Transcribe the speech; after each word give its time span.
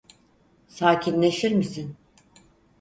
Sakinleşir 0.67 1.51
misin? 1.51 1.97